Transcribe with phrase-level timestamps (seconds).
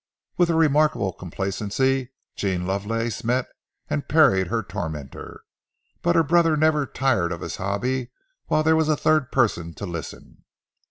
[0.35, 3.45] With a remarkable complacency, Jean Lovelace met
[3.87, 5.43] and parried her tormentor,
[6.01, 8.09] but her brother never tired of his hobby
[8.47, 10.43] while there was a third person to listen.